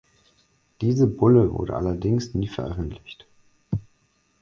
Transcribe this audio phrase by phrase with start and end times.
[0.81, 3.27] Diese Bulle wurde allerdings nie veröffentlicht.